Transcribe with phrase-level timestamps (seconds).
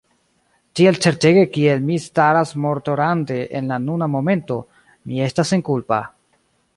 [0.77, 4.57] Tiel certege kiel mi staras mortorande en la nuna momento,
[5.11, 6.05] mi estas senkulpa.